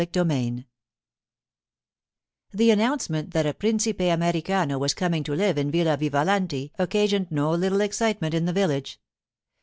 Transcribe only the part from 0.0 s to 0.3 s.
CHAPTER